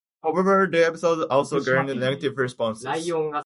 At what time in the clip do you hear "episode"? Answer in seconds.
0.85-1.25